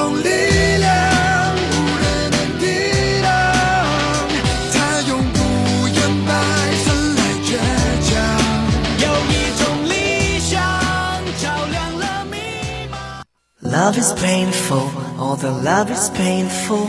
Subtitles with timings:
[0.00, 0.30] 有一种力
[0.78, 2.64] 量无人能抵
[3.22, 3.28] 挡
[4.72, 5.38] 它永不
[5.88, 6.30] 言败
[6.84, 7.48] 生来倔
[8.08, 8.12] 强
[9.04, 9.92] 有一种理
[10.40, 10.58] 想
[11.38, 12.36] 照亮了迷
[12.90, 12.94] 茫
[13.62, 16.88] love is painful all the love is painful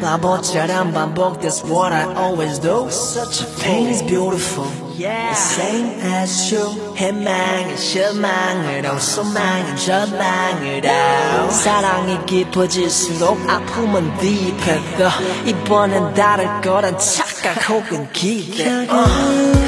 [0.00, 2.88] 바보처럼 반복, that's what I always do.
[2.90, 4.66] Such a pain is beautiful.
[4.96, 5.30] Yeah.
[5.30, 6.94] The same as you.
[6.96, 15.08] 희망은 실망으로 소망은 절망으로 사랑이 깊어질수록 아픔은 딥해도
[15.46, 18.64] 이번엔 다를 거란 착각 혹은 기대.
[18.64, 19.67] 결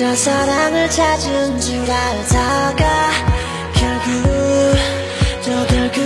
[0.00, 3.10] 진짜 사랑을 찾은 줄 알다가
[3.74, 4.74] 결국
[5.44, 6.00] 또 결국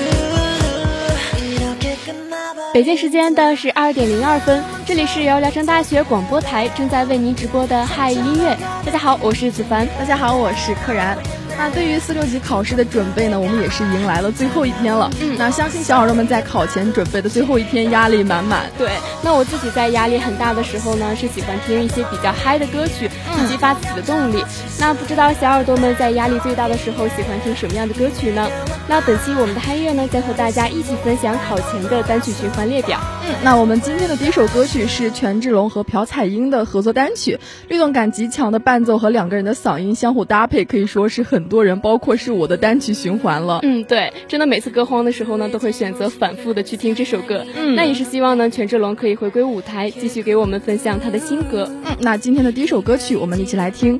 [2.74, 8.58] 北京时间的十二点零二分，这里是由聊城大学广播台正在为您直播的嗨音乐。
[8.84, 9.86] 大家好，我是子凡。
[9.96, 11.16] 大家好，我是柯然。
[11.57, 15.09] 那对于四六级考试的准备呢，我们也是迎来了最后一天了。
[15.21, 18.69] 嗯，那相信小耳朵们在考前准备的最后一天压力满满。
[18.77, 18.91] 对，
[19.23, 23.09] 那我自己在压力很大的时候呢，是喜欢听一些比较嗨的歌曲，
[23.47, 24.43] 激发自己的动力。
[24.79, 28.49] 那不知道小耳朵们在压力最大的时候喜欢听什么样的歌曲呢？
[28.87, 32.99] 那本期我们的嗨乐呢，将和大家一起分享考前的单曲循环列表。
[33.27, 43.61] 嗯，那我们今天的第一首歌曲是权志龙和朴彩英的合作单曲，律动感极强的伴奏和两个人的嗓音相互搭配，可以说是很多人，包括是我的单曲循环了。
[43.63, 47.43] 嗯，对，真的每次歌荒的时候呢，都会选择反复的去听这首歌。
[47.55, 51.67] 嗯，那也是希望呢，权志龙可以回归舞台，继续给我们分享他的新歌。
[51.85, 53.99] 嗯，那今天的第一首歌曲，我们一起来听。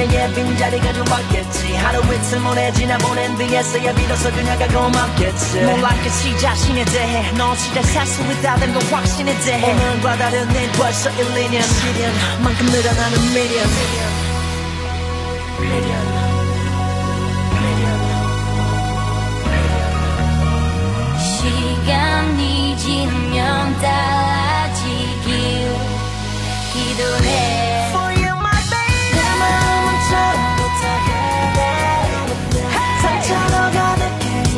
[0.00, 1.74] 그녀의 빈자리가 좋았겠지.
[1.76, 5.60] 하루 이틀 모래 지나 보낸 뒤에서야 비로소 그녀가 고맙겠지.
[5.60, 7.30] 몰랐겠지 자신에 대해.
[7.32, 9.72] 넌 진짜 살수 있다는 걸 확신에 대해.
[9.72, 11.62] 오늘과 다른 내 벌써 1, 2년.
[11.62, 13.68] 시련만큼 늘어나는 미련.
[15.60, 16.20] 미련.
[21.20, 25.30] 시간이 지나면 달라지길
[26.72, 27.79] 기도해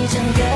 [0.03, 0.52] 一整个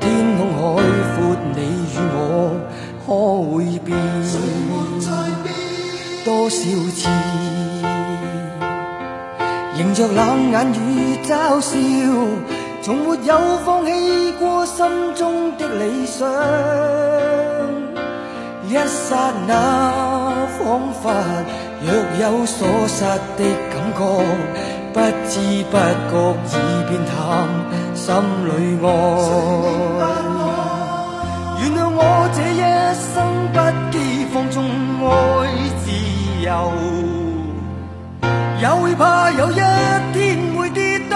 [0.00, 0.04] 天
[0.36, 0.58] 空海
[1.14, 1.16] 阔，
[1.54, 1.58] 你
[1.94, 2.18] 与我
[3.06, 3.08] 可
[3.50, 3.88] 会变？
[6.22, 6.56] 多少
[6.94, 7.08] 次，
[9.78, 11.76] 迎着冷眼与嘲笑，
[12.82, 13.30] 从没有
[13.64, 16.28] 放弃过心中的理想。
[18.68, 21.02] 一刹那，仿佛
[21.82, 21.88] 若
[22.20, 23.02] 有所失
[23.36, 23.40] 的
[23.72, 23.98] 感觉，
[24.92, 25.32] 不知
[25.70, 27.16] 不觉已变淡，
[28.00, 28.14] 心
[28.46, 28.50] 里
[28.82, 28.86] 爱。
[31.60, 32.00] 原谅我
[32.32, 32.62] 这一
[33.12, 33.12] 生
[33.52, 33.56] 不
[33.92, 33.94] 羁
[34.32, 34.56] 放纵
[35.04, 35.06] 爱
[35.84, 35.86] 自
[36.40, 36.48] 由，
[38.58, 39.60] 也会怕有一
[40.14, 40.18] 天
[40.56, 41.14] 会跌倒。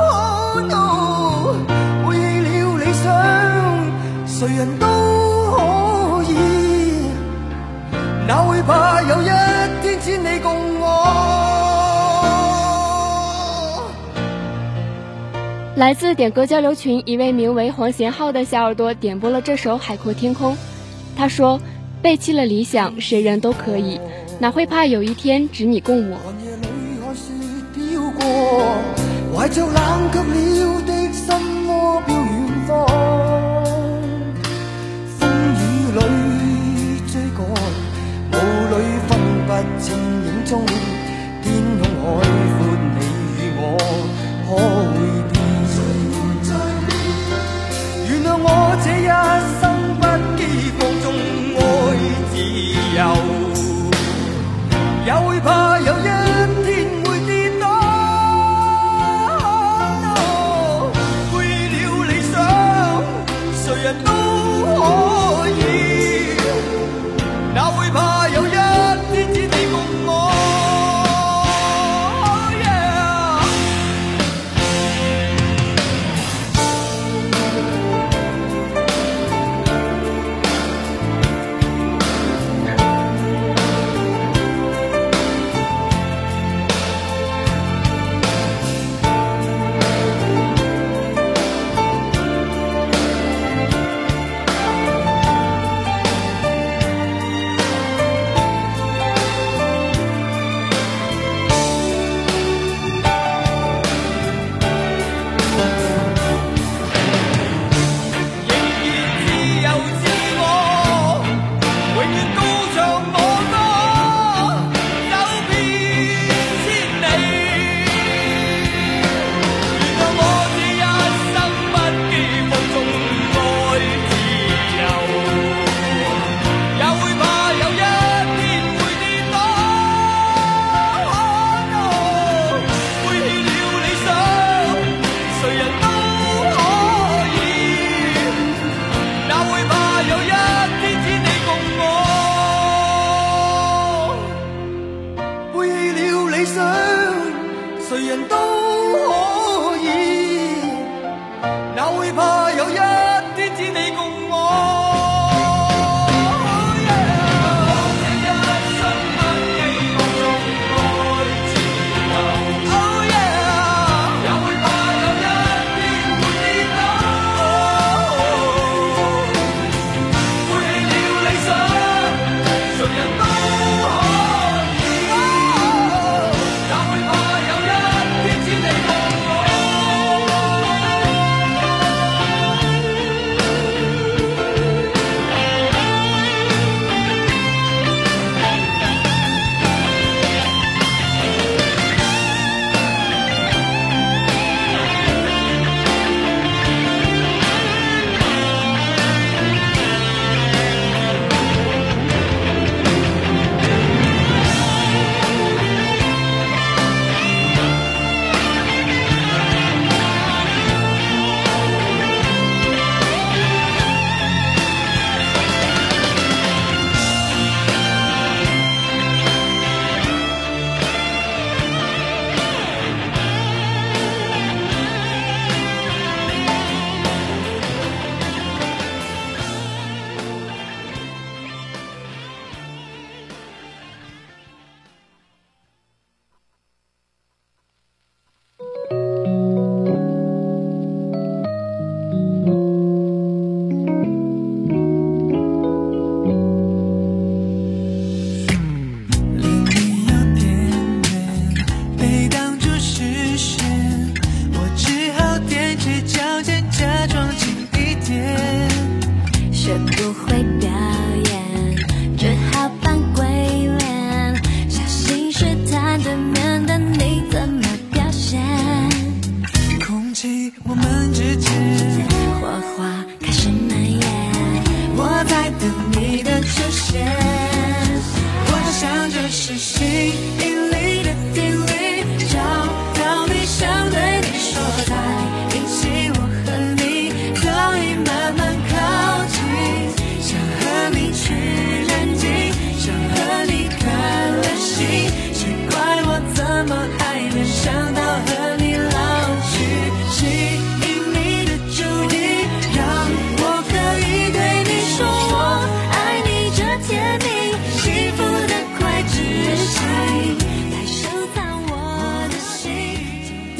[0.00, 1.54] Oh no，
[2.04, 3.06] 背棄了理想，
[4.26, 4.86] 谁人都
[5.54, 6.34] 可以，
[8.26, 9.30] 哪会怕有一
[9.82, 11.21] 天只你共我？
[15.74, 20.52] 来自点歌交流群一位名为黄贤浩的小耳朵点播了这首《海阔天空》。
[21.16, 21.58] 他说
[22.02, 23.98] ：“背弃了理想，谁人都可以，
[24.38, 26.50] 哪会怕有一天只你共我？”寒夜
[35.94, 36.00] 里，
[37.10, 37.40] 追赶，
[38.30, 38.34] 雾
[38.68, 38.74] 里
[39.08, 39.10] 分
[39.46, 40.91] 不清影踪。
[53.02, 53.31] 自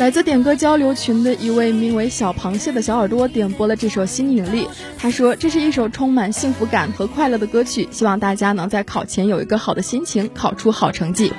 [0.02, 4.64] 来自点歌交流群的一位名为小螃蟹的小耳朵点播了这首《新引力》，
[4.98, 11.32] 他说这是一首充满幸福感和快乐的歌曲，希望大家能在考前有一个好的心情，考出好成绩。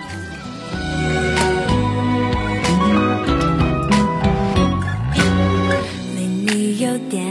[6.16, 7.22] 离你有点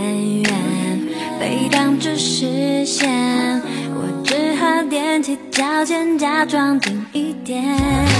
[0.43, 1.01] 远，
[1.41, 3.63] 被挡住视线，
[3.95, 8.12] 我只好踮起脚尖，假装近一点。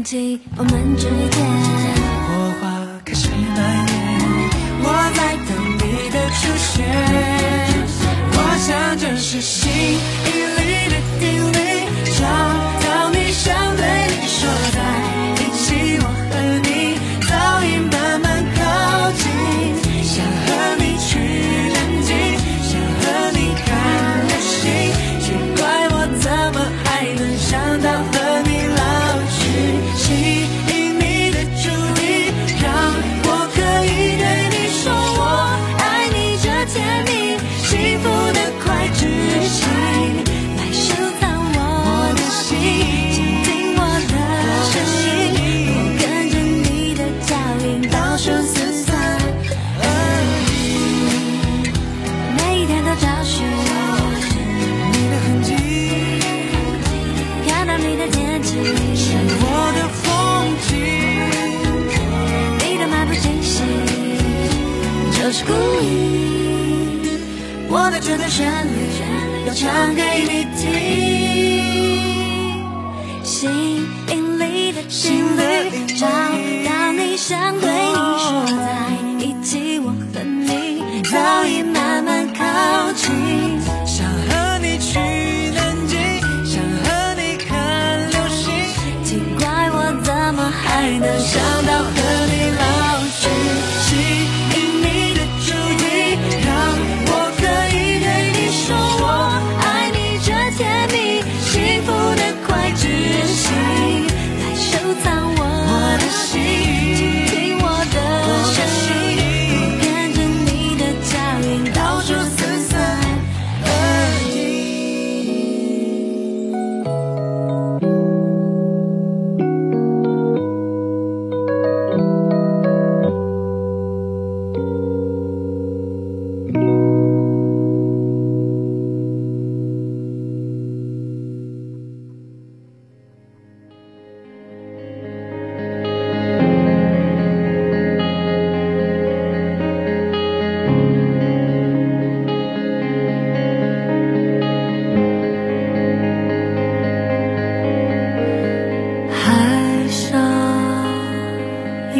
[0.00, 1.42] 我们之间
[2.22, 2.62] 火花
[3.04, 3.96] 开始蔓延，
[4.80, 6.86] 我在等你的出现。
[8.30, 9.68] 我想这是心
[10.24, 11.58] 引力的定律，
[12.16, 12.22] 找
[12.80, 13.82] 到你，想对
[14.20, 14.27] 你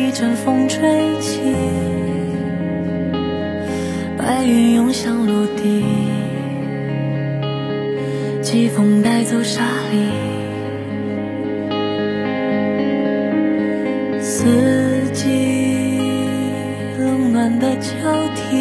[0.08, 0.80] 一阵风吹
[1.20, 1.38] 起，
[4.16, 5.84] 白云涌向陆地，
[8.40, 9.60] 季风带走沙
[9.92, 10.08] 粒，
[14.18, 14.46] 四
[15.12, 15.98] 季
[16.98, 17.90] 冷暖的交
[18.34, 18.56] 替，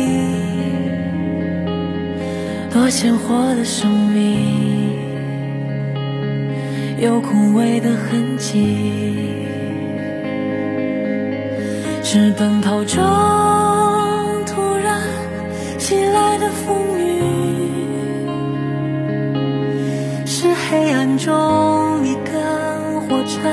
[2.74, 4.92] 多鲜活的生命，
[7.00, 9.37] 有枯萎的痕迹。
[12.10, 13.04] 是奔跑中
[14.46, 15.02] 突然
[15.78, 17.22] 袭来的风雨，
[20.26, 23.52] 是黑暗中一根火柴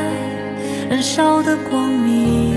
[0.89, 2.55] 燃烧的光明。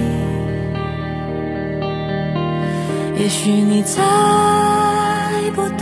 [3.18, 4.04] 也许你猜
[5.56, 5.76] 不到。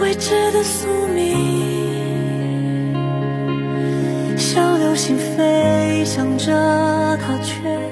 [0.00, 2.92] 未知的宿命，
[4.36, 7.85] 像流星飞翔着，它却。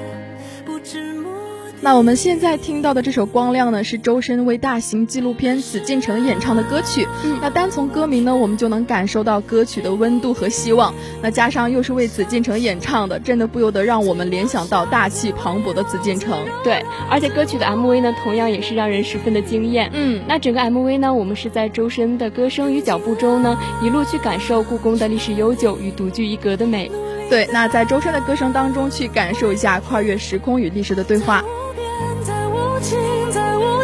[1.85, 7.07] 那我们现在听到的这首《光亮》呢，是周深为大型纪录片《紫禁城》演唱的歌曲。
[7.23, 10.91] 嗯，那单从歌名呢，我们就能感受到歌曲的温度和希望。
[11.21, 16.43] 那加上又是为紫禁城演唱的，真的不由得让我们联想到大气磅礴的紫禁城。
[16.63, 19.91] 对，而且歌曲的 MV 呢，同样也是让人十分的惊艳。
[19.93, 26.89] 嗯，那整个 MV 呢，我们是在周深的歌声与脚步中呢，一路去感受故宫的历史悠久与独具一格的美。
[27.29, 31.45] 对，那在周深的歌声当中去感受一下跨越时空与历史的对话。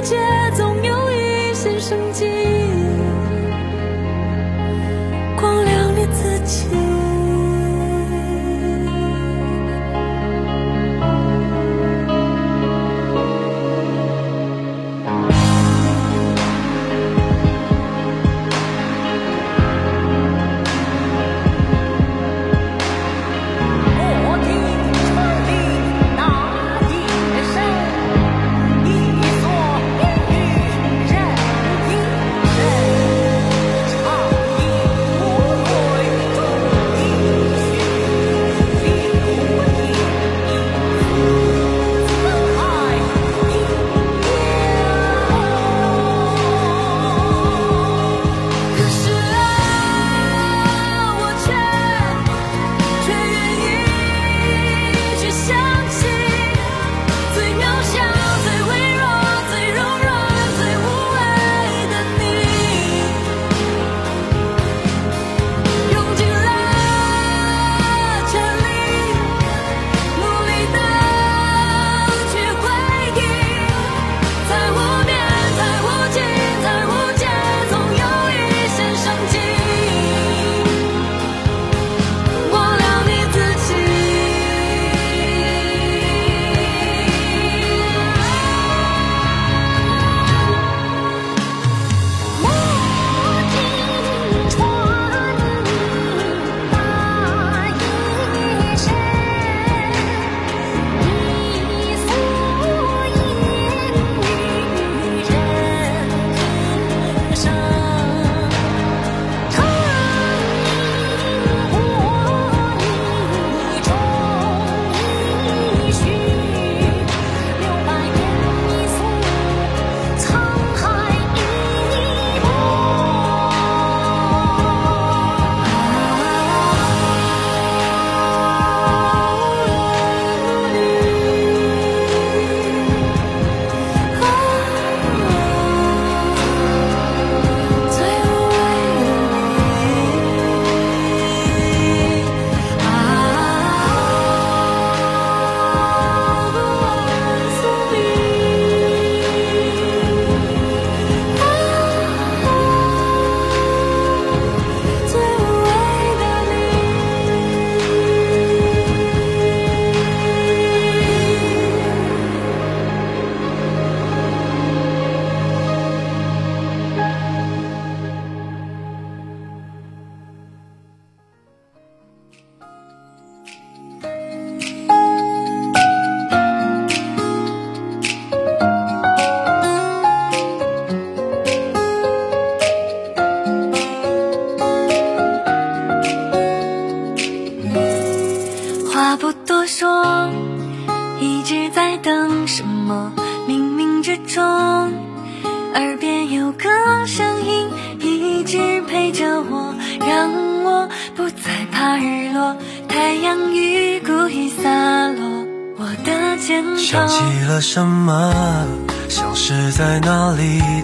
[0.01, 0.17] 界
[0.55, 2.25] 总有一线生机，
[5.39, 6.80] 光亮你自己。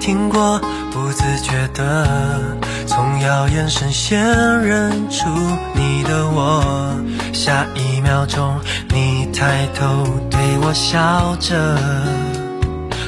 [0.07, 0.57] 听过，
[0.89, 2.07] 不自觉的
[2.85, 4.17] 从遥远声线
[4.61, 5.27] 认出
[5.73, 6.95] 你的我。
[7.33, 11.77] 下一秒钟，你抬头对我笑着，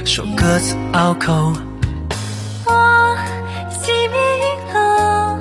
[0.04, 1.54] 说歌词拗口。
[2.66, 3.16] 我
[3.72, 5.40] 熄灭银河，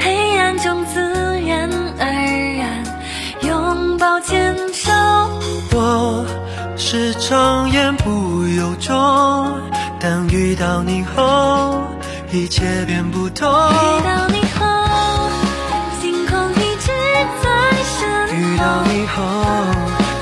[0.00, 0.98] 黑暗中自
[1.42, 2.06] 然而
[2.56, 2.82] 然
[3.42, 4.90] 拥抱牵手。
[5.70, 6.24] 我
[6.78, 9.27] 是常言不由衷，但
[10.48, 11.82] 遇到你后，
[12.32, 13.46] 一切变不同。
[13.46, 15.28] 遇到你后，
[16.00, 16.90] 星空一直
[17.42, 17.50] 在
[17.84, 19.22] 闪遇到你后，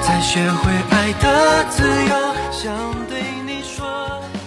[0.03, 2.35] 才学会爱的自由。
[2.51, 2.75] 想
[3.09, 3.87] 对你说。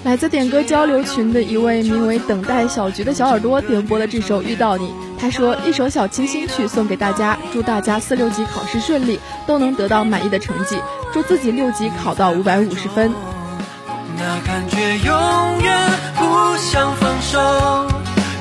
[0.03, 4.87] 来自点歌交流群的一位名为“等待小菊”的小耳朵点播了这首《遇到你》。
[5.17, 10.75] 他说：“一首小清新曲送给大家，祝大家四六级考试顺利，都能得到满意的成绩。
[11.13, 13.13] 祝自己六级考到五百五十分。”
[14.21, 17.39] 那感觉永远不想放手，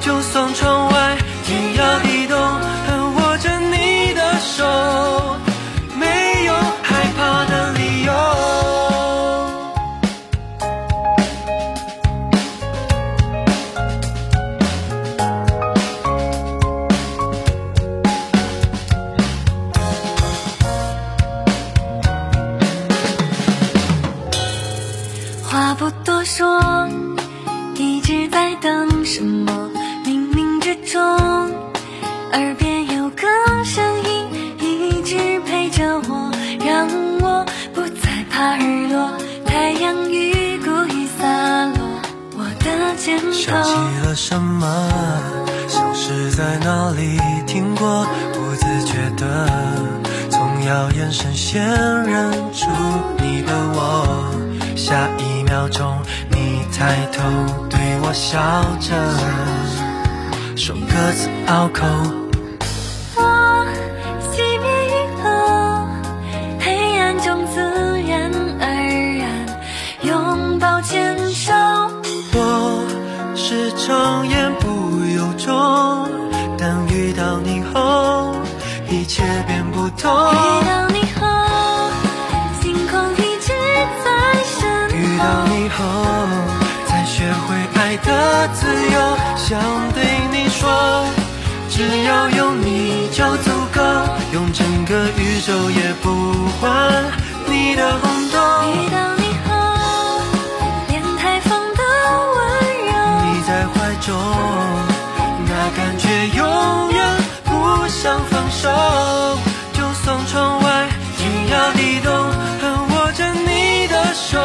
[0.01, 2.37] 就算窗外天涯地动，
[88.05, 89.17] 的自由。
[89.37, 89.59] 想
[89.95, 90.69] 对你说，
[91.71, 93.81] 只要有你就足够，
[94.33, 97.05] 用整个宇宙也不换
[97.47, 98.39] 你的轰动。
[98.73, 99.51] 遇到你后，
[100.89, 101.83] 连台风的
[102.35, 102.37] 温
[102.89, 102.93] 柔。
[103.25, 104.15] 你在怀中，
[105.47, 106.99] 那感觉永远
[107.45, 108.69] 不想放手。
[109.73, 112.13] 就算窗外天涯地动，
[112.61, 112.63] 还
[112.95, 114.39] 握着你的手，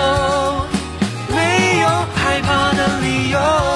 [3.33, 3.72] 的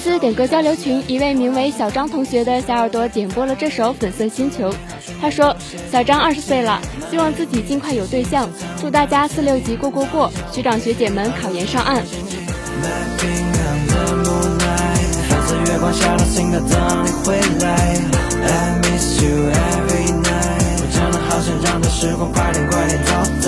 [0.00, 4.70] 自点歌交流群一位名为小张同学的小耳朵点播了这首《粉色星球》。
[5.20, 5.54] 他说
[5.92, 8.48] ：“小张二十岁了，希望自己尽快有对象，
[8.80, 12.02] 祝大家四六级过过过，学长学姐们考研上岸。”。
[21.90, 23.39] 时光快点快点倒。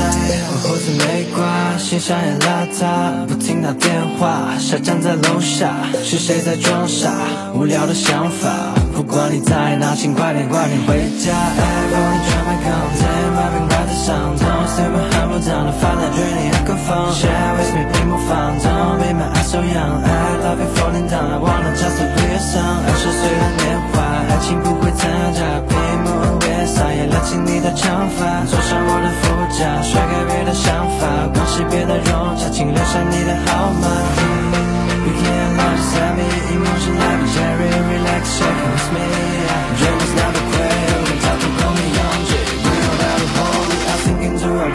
[0.73, 5.69] 胡子没刮，形象也邋遢，不停打电话，傻站在楼下，
[6.03, 7.13] 是谁在装傻？
[7.53, 8.49] 无聊的想法，
[8.97, 11.29] 不管你在哪，请快点快点回家。
[11.61, 13.05] iPhone 转麦克在
[13.37, 20.01] 马瓶挂在上头，随便喊不当的发呆，追你的歌风，Share with me 屏幕放纵，Be my eyes so young。
[20.01, 22.81] I love you falling down, I wanna just to be a song。
[22.89, 24.02] 二十岁的年华，
[24.33, 26.09] 爱情不会参加屏幕
[26.41, 33.87] 为撒野拉起你的长发，坐上我的副驾，甩开别的想法，关系别的融洽，请留下你的号码。
[35.05, 39.05] You can't lie to send me emotion like a Jerry, relax, shaking with me.
[39.77, 42.33] Dream is not a quail, we talk to call me young J.
[42.65, 44.69] Bring it out of holy, I sink into a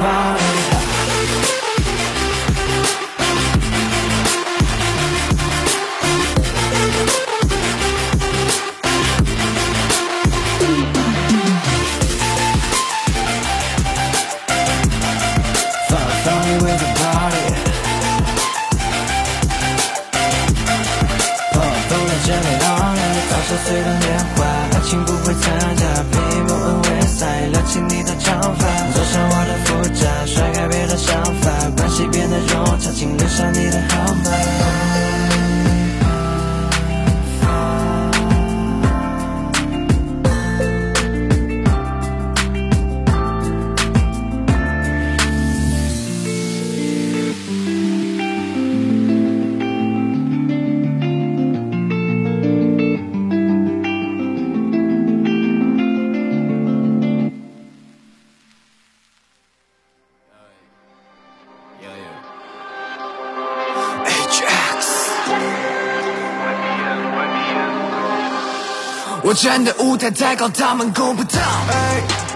[16.59, 17.47] with the party，
[21.51, 21.55] 碰
[21.89, 24.37] 碰在这里 lonely，二十岁的年华，
[24.71, 25.43] 爱情不会参
[69.37, 71.39] 我站的舞台太高，他们够不到。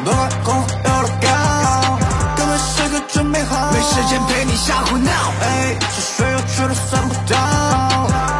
[0.05, 1.97] 不管功夫有多高，
[2.37, 5.11] 根本时刻准备好，没时间陪你瞎胡闹。
[5.89, 7.33] 是谁又去了算不到，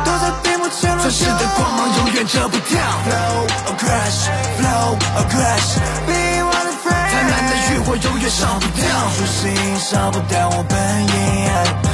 [0.05, 2.79] 都在屏幕前乱世的光芒永远遮不掉。
[3.07, 6.61] Flow a crash, flow a crash, be one。
[6.83, 8.85] 灿烂的欲火永远烧不掉，
[9.17, 11.90] 初心烧不掉我本意。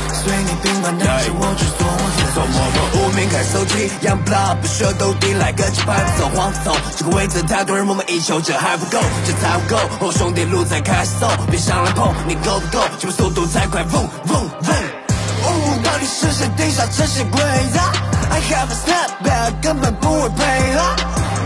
[0.88, 2.28] 随你平凡，但是我只做我自己。
[2.38, 9.78] 做默默无名开手机，Young blood 不舍斗地来个击败走黄走，这个位置太多人梦寐以求，这还不够，这才不够。
[10.00, 12.84] 哦兄弟路在开始走，别上来碰，你够不够？
[13.00, 14.76] 进步速度太快，嗡嗡嗡。
[15.44, 17.42] 哦，到底是谁定下这些规
[17.74, 17.80] 则
[18.30, 20.96] ？I have a step back，根本不会配合。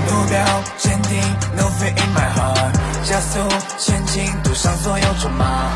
[0.10, 0.43] 目标
[0.77, 1.21] 坚定
[1.56, 2.73] ，No fear in my heart，
[3.08, 3.39] 加速
[3.77, 5.71] 前进，赌上所有筹码。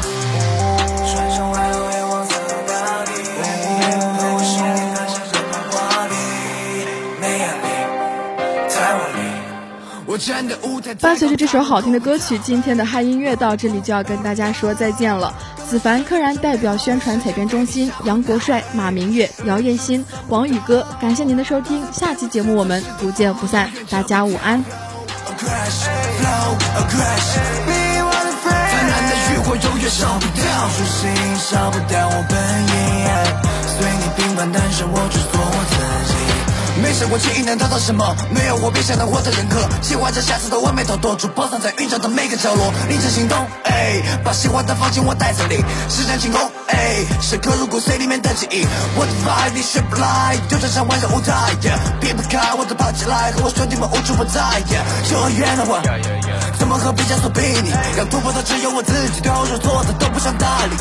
[11.02, 15.34] 伴随着这首好听的歌曲，今天的嗨音乐到这里就要跟大家说再见了。
[15.70, 24.58] 子凡、柯然代表宣传采编中心，杨国帅、马明月、姚艳新、王宇哥，感谢您的收听，下期节目我们不见不散，大家午安。
[24.58, 24.64] a
[25.38, 25.88] crash,
[26.20, 28.72] flow a crash, be one of friends。
[28.72, 30.44] 灿烂的欲火永远烧不掉，
[30.78, 32.72] 初心烧不掉我本意。
[33.68, 35.95] 随你平凡，但是我只做我自己。
[36.82, 39.68] 没想过轻易能得到什么，没有我别想能获得认可。
[39.82, 42.74] 计划着下次的完美逃脱，珠宝藏在云霄的每个角落。
[42.90, 45.64] 凌晨行动，哎，把喜欢的放进我袋子里。
[45.90, 48.66] 实战进攻，哎，时刻入骨髓里面的记忆。
[48.96, 54.62] 我的 vibe 你学不来，就站上万象舞台，yeah,，避不开我都跑起来，和我兄弟们无处不在。
[55.12, 55.82] 幼儿园的话，
[56.60, 57.72] 怎么和毕加索比拟？
[57.98, 60.76] 要突破的只有我自己，对后手做的都不想搭理。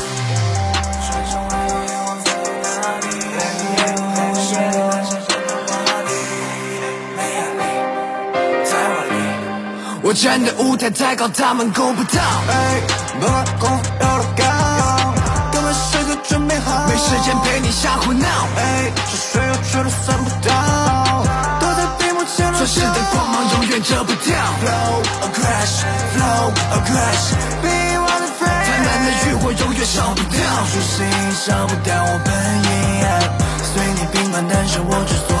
[10.15, 12.21] 站的舞台太高，他们够不到。
[13.59, 15.13] 高，
[15.51, 18.27] 根本时刻准备好，没时间陪你瞎胡闹。
[18.57, 20.53] 哎，水谁又都算不到，
[21.59, 22.49] 躲在屏幕前。
[22.53, 24.35] 钻石的光芒永远遮不掉。
[24.63, 25.27] Flow ah
[26.15, 26.79] flow a
[27.61, 27.75] be。
[29.05, 30.39] 的浴火永远烧不掉，
[30.71, 31.05] 初心
[31.45, 32.67] 烧不掉我本意。
[33.73, 35.34] 随你平凡，但是我只。